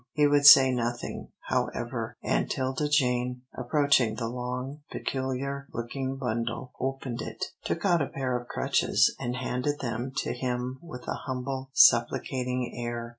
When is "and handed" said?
9.19-9.77